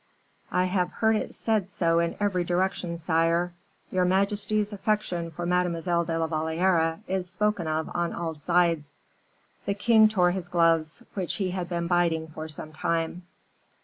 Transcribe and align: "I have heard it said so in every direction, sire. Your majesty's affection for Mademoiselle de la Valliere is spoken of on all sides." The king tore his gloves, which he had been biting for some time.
"I 0.51 0.65
have 0.65 0.93
heard 0.93 1.15
it 1.15 1.35
said 1.35 1.69
so 1.69 1.99
in 1.99 2.15
every 2.19 2.43
direction, 2.43 2.97
sire. 2.97 3.53
Your 3.91 4.03
majesty's 4.03 4.73
affection 4.73 5.29
for 5.29 5.45
Mademoiselle 5.45 6.05
de 6.05 6.17
la 6.17 6.25
Valliere 6.25 7.01
is 7.07 7.29
spoken 7.29 7.67
of 7.67 7.87
on 7.93 8.11
all 8.11 8.33
sides." 8.33 8.97
The 9.67 9.75
king 9.75 10.07
tore 10.09 10.31
his 10.31 10.47
gloves, 10.47 11.03
which 11.13 11.35
he 11.35 11.51
had 11.51 11.69
been 11.69 11.85
biting 11.85 12.29
for 12.29 12.47
some 12.47 12.73
time. 12.73 13.27